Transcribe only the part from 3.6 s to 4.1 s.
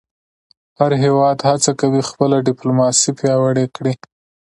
کړی.